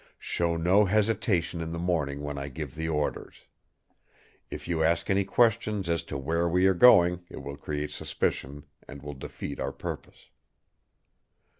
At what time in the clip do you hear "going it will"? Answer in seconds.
6.73-7.55